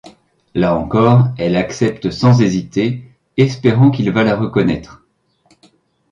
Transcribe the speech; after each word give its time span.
Là 0.55 0.75
encore, 0.75 1.27
elle 1.37 1.55
accepte 1.55 2.09
sans 2.09 2.41
hésiter, 2.41 3.03
espérant 3.37 3.91
qu'il 3.91 4.09
va 4.09 4.23
la 4.23 4.35
reconnaître. 4.35 5.03